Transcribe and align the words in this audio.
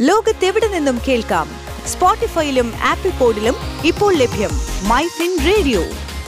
ലോകത്തെവിടെ 0.00 0.68
നിന്നും 0.68 0.98
കേൾക്കാം? 1.08 1.48
സ്പോട്ടിഫൈയിലും 1.86 2.72
ആപ്പിൾ 2.84 3.10
പോഡിലും 3.10 3.54
ഇപ്പോൾ 3.84 4.14
ലഭ്യം 4.14 4.50
മൈ 4.88 5.06
ഫിൻ 5.06 5.38
റേഡിയോ. 5.46 5.82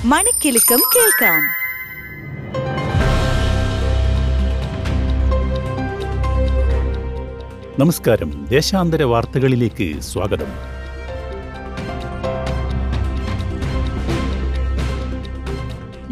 മണിക്കെലക്കം 0.04 0.82
കേൾക്കാം. 0.96 1.42
നമസ്കാരം. 7.78 8.46
ദേശാന്തര 8.46 9.02
വാർത്തകളിലേക്ക് 9.02 10.00
സ്വാഗതം. 10.00 10.79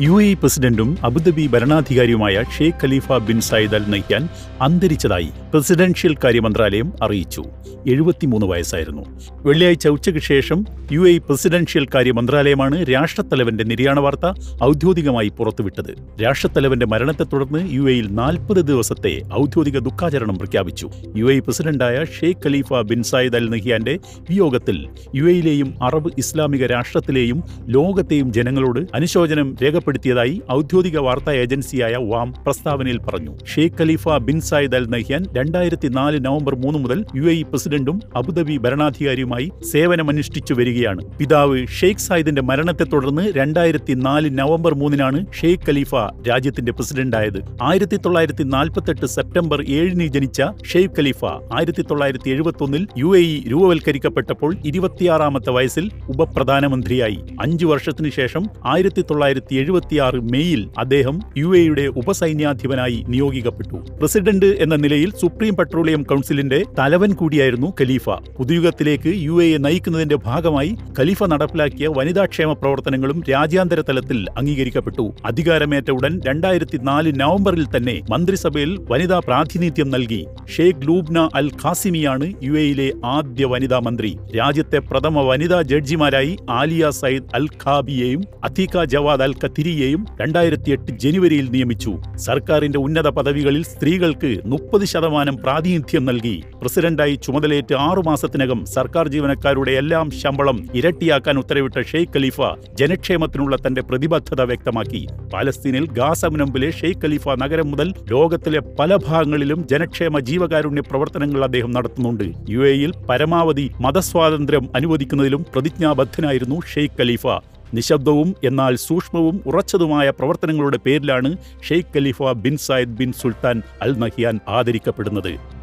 യു 0.00 0.22
എ 0.22 0.34
പ്രസിഡന്റും 0.34 0.98
Abu Dhabi 1.04 1.46
ഭരണാധികാരിയുമായ 1.46 2.44
Sheikh 2.58 2.74
Khalifa 2.82 3.12
bin 3.12 3.40
Zayed 3.40 3.74
Al 3.74 3.90
Nahyan 3.90 4.28
അന്തരിച്ചതായി 4.62 5.28
presidential 5.52 6.14
കാര്യ 6.24 6.40
മന്ത്രാലയം 6.40 6.92
അറിയിച്ചു. 7.02 7.42
എഴുപത്തിമൂന്ന് 7.88 8.46
വയസ്സായിരുന്നു. 8.46 9.02
വെള്ളിയാഴ്ച 9.46 9.88
ഉച്ചയ്ക്ക് 9.88 10.20
ശേഷം 10.20 10.64
യു 10.92 11.00
എ 11.08 11.18
പ്രസിഡൻഷ്യൽ 11.18 11.86
കാര്യ 11.94 12.12
മന്ത്രാലയമാണ് 12.12 12.86
രാഷ്ട്രത്തലവന്റെ 12.92 13.64
നിര്യാണ 13.64 14.00
വാർത്ത 14.00 14.26
ഔദ്യോഗികമായി 14.64 15.28
പുറത്തുവിട്ടത്. 15.28 16.22
രാഷ്ട്രത്തലവന്റെ 16.22 16.86
മരണത്തെ 16.86 17.22
തുടർന്ന് 17.22 17.72
യു 17.72 17.82
എയിൽ 17.82 18.06
നാൽപ്പത് 18.10 18.56
ദിവസത്തെ 18.56 19.22
ഔദ്യോഗിക 19.34 19.78
ദുഃഖാചരണം 19.78 20.38
പ്രഖ്യാപിച്ചു. 20.38 20.90
യു 21.16 21.24
എ 21.24 21.38
പ്രസിഡന്റായ 21.38 22.04
Sheikh 22.04 22.40
Khalifa 22.46 22.72
bin 22.74 23.02
Zayed 23.02 23.36
Al 23.36 23.50
നഹിയാന്റെ 23.50 23.98
വിയോഗത്തിൽ 24.30 24.88
യു 25.14 25.24
എയിലെയും 25.24 25.74
അറബ് 25.82 26.10
ഇസ്ലാമിക 26.18 26.66
രാഷ്ട്രത്തിലെയും 26.66 27.42
ലോകത്തെയും 27.66 28.32
ജനങ്ങളോട് 28.32 28.80
അനുശോചനം 28.94 29.56
രേഖപ്പെടുത്തിയതായി 29.88 30.34
ഔദ്യോഗിക 30.52 30.98
വാർത്താ 31.06 31.32
ഏജൻസിയായ 31.42 31.94
വാം 32.10 32.28
പ്രസ്താവനയിൽ 32.44 32.98
പറഞ്ഞു. 32.98 33.32
Sheikh 33.52 33.76
Khalifa 33.80 34.14
bin 34.28 34.38
Zayed 34.48 34.76
Al 34.78 34.86
Nahyan 34.94 35.22
രണ്ടായിരത്തി 35.38 35.88
നാല് 35.98 36.18
നവംബർ 36.26 36.54
മൂന്ന് 36.64 36.78
മുതൽ 36.84 36.98
യു 37.16 37.24
എ 37.32 37.36
പ്രസിഡന്റും 37.50 37.96
അബുദാബി 38.16 38.56
ഭരണാധികാരിയുമായി 38.64 39.46
സേവനമനുഷ്ഠിച്ചു 39.72 40.54
വരികയാണ്. 40.58 41.02
പിതാവ് 41.18 41.58
ഷെയ്ഖ് 41.78 42.04
സായിദിന്റെ 42.06 42.42
മരണത്തെ 42.50 42.86
തുടർന്ന് 42.94 43.24
രണ്ടായിരത്തി 43.38 43.94
നാല് 44.06 44.30
നവംബർ 44.38 44.74
മൂന്നിനാണ് 44.82 45.20
ഷെയ്ഖ് 45.40 45.66
ഖലീഫ 45.68 45.94
രാജ്യത്തിന്റെ 46.28 46.72
പ്രസിഡന്റായത്. 46.72 47.40
ആയിരത്തി 47.62 47.98
തൊള്ളായിരത്തി 48.06 48.46
നാൽപ്പത്തെട്ട് 48.56 49.06
സെപ്റ്റംബർ 49.16 49.60
ഏഴിന് 49.78 50.08
ജനിച്ച 50.16 50.42
ഷെയ്ഖ് 50.72 50.94
ഖലീഫ 50.98 51.24
ആയിരത്തി 51.58 51.84
തൊള്ളായിരത്തി 51.90 52.28
എഴുപത്തി 52.36 52.64
ഒന്നിൽ 52.68 52.84
യു 52.98 53.10
എ 53.16 53.22
ഇ 53.34 53.36
രൂപവൽക്കരിക്കപ്പെട്ടപ്പോൾ 53.52 54.52
ഇരുപത്തിയാറാമത്തെ 54.66 55.50
വയസ്സിൽ 55.58 55.86
ഉപപ്രധാനമന്ത്രിയായി. 56.08 57.18
അഞ്ചു 57.42 57.66
വർഷത്തിനു 57.72 58.10
ശേഷം 58.18 58.44
ആയിരത്തി 58.66 59.02
തൊള്ളായിരത്തി 59.10 59.54
എഴുപത്തിയാറ് 59.78 60.20
മെയ്യിൽ 60.32 60.70
അദ്ദേഹം 60.78 61.16
യു 61.36 61.48
എയുടെ 61.56 61.82
ഉപസൈന്യാധിപനായി 62.00 63.04
നിയോഗിക്കപ്പെട്ടു. 63.08 63.76
പ്രസിഡന്റ് 64.00 64.46
എന്ന 64.46 64.76
നിലയിൽ 64.76 65.10
സുപ്രീം 65.20 65.56
പെട്രോളിയം 65.56 66.02
കൗൺസിലിന്റെ 66.02 66.58
തലവൻ 66.78 67.10
കൂടിയായിരുന്നു 67.12 67.68
ഖലീഫ. 67.80 68.10
പുതുയുഗത്തിലേക്ക് 68.38 69.10
യു 69.26 69.42
എയെ 69.42 69.58
നയിക്കുന്നതിന്റെ 69.58 70.16
ഭാഗമായി 70.16 70.72
ഖലീഫ 70.98 71.24
നടപ്പിലാക്കിയ 71.24 71.88
വനിതാക്ഷേമ 71.96 72.52
പ്രവർത്തനങ്ങളും 72.52 73.22
രാജ്യാന്തര 73.30 73.80
തലത്തിൽ 73.80 74.26
അംഗീകരിക്കപ്പെട്ടു. 74.38 75.04
അധികാരമേറ്റ 75.24 75.90
ഉടൻ 75.90 76.20
രണ്ടായിരത്തി 76.28 76.80
നാല് 76.82 77.12
നവംബറിൽ 77.20 77.66
തന്നെ 77.76 77.96
മന്ത്രിസഭയിൽ 78.10 78.72
വനിതാ 78.90 79.18
പ്രാതിനിധ്യം 79.18 79.90
നൽകി. 79.90 80.26
ഷെയ്ഖ് 80.56 80.86
ലൂബ്ന 80.88 81.28
അൽ 81.34 81.50
ഖാസിമിയാണ് 81.64 82.28
യു 82.42 82.52
എയിലെ 82.64 82.88
ആദ്യ 83.14 83.44
വനിതാ 83.54 83.78
മന്ത്രി. 83.78 84.12
രാജ്യത്തെ 84.38 84.78
പ്രഥമ 84.90 85.22
വനിതാ 85.30 85.62
ജഡ്ജിമാരായി 85.72 86.34
ആലിയ 86.50 86.90
സയ്യിദ് 87.02 87.30
അൽ 87.34 87.48
ഖാബിയെയും 87.64 88.22
അത്തീഖ 88.44 88.84
ജവാദ് 88.94 89.24
അൽ 89.28 89.34
ഖത്തിരിയെയും 89.68 90.02
രണ്ടായിരത്തി 90.20 90.70
എട്ട് 90.74 90.90
ജനുവരിയിൽ 91.02 91.46
നിയമിച്ചു. 91.54 91.92
സർക്കാരിന്റെ 92.26 92.78
ഉന്നത 92.84 93.08
പദവികളിൽ 93.16 93.62
സ്ത്രീകൾക്ക് 93.70 94.30
മുപ്പത് 94.52 94.84
ശതമാനം 94.92 95.34
പ്രാതിനിധ്യം 95.42 96.04
നൽകി. 96.08 96.36
പ്രസിഡന്റായി 96.60 97.14
ചുമതലയേറ്റ് 97.24 97.74
ആറു 97.86 98.02
മാസത്തിനകം 98.06 98.60
സർക്കാർ 98.74 99.08
ജീവനക്കാരുടെ 99.14 99.72
എല്ലാം 99.80 100.06
ശമ്പളം 100.20 100.58
ഇരട്ടിയാക്കാൻ 100.80 101.34
ഉത്തരവിട്ട 101.42 101.82
ഷെയ്ഖ് 101.90 102.14
ഖലീഫ 102.14 102.38
ജനക്ഷേമത്തിനുള്ള 102.80 103.56
തന്റെ 103.66 103.84
പ്രതിബദ്ധത 103.90 104.40
വ്യക്തമാക്കി. 104.52 105.02
പാലസ്തീനിൽ 105.34 105.86
ഗാസ 105.98 106.24
മുനമ്പിലെ 106.34 106.70
ഷെയ്ഖ് 106.80 107.02
ഖലീഫ 107.04 107.28
നഗരം 107.44 107.68
മുതൽ 107.74 107.90
ലോകത്തിലെ 108.14 108.62
പല 108.80 108.90
ഭാഗങ്ങളിലും 109.08 109.60
ജനക്ഷേമ 109.74 110.18
ജീവകാരുണ്യ 110.30 110.84
പ്രവർത്തനങ്ങൾ 110.90 111.42
അദ്ദേഹം 111.48 111.72
നടത്തുന്നുണ്ട്. 111.76 112.26
യു 112.54 112.64
എയിൽ 112.72 112.92
പരമാവധി 113.10 113.68
മതസ്വാതന്ത്ര്യം 113.86 114.66
അനുവദിക്കുന്നതിലും 114.80 115.44
പ്രതിജ്ഞാബദ്ധനായിരുന്നു 115.54 116.58
ഷെയ്ഖ് 116.74 116.98
ഖലീഫ. 117.02 117.26
നിശബ്ദവും 117.74 118.36
എന്നാൽ 118.44 118.76
സൂക്ഷ്മവും 118.76 119.42
ഉറച്ചതുമായ 119.46 120.10
പ്രവർത്തനങ്ങളുടെ 120.10 120.76
പേരിലാണ് 120.76 121.36
Sheikh 121.68 121.96
Khalifa 121.96 122.22
bin 122.22 122.56
Zayed 122.56 122.90
bin 122.90 123.12
Sultan 123.12 123.62
Al 123.82 123.98
Nahyan 123.98 124.40
ആദരിക്കപ്പെടുന്നത്. 124.48 125.58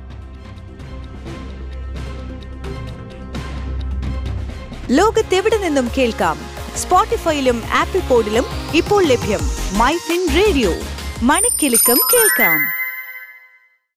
ലോകത്തെവിടെ 4.91 5.57
നിന്നും 5.57 5.89
കേൾക്കാം? 5.97 6.37
സ്പോട്ടിഫൈയിലും 6.75 7.61
ആപ്പിൾ 7.73 7.99
പോഡിലും 7.99 8.43
ഇപ്പോൾ 8.75 9.03
ലഭ്യം 9.03 9.39
മൈ 9.77 9.97
ഫിൻ 9.97 10.27
റേഡിയോ. 10.35 10.73
മണിക്കെലക്കം 11.23 11.99
കേൾക്കാം. 12.13 12.84